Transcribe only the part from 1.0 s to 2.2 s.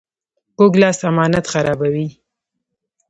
امانت خرابوي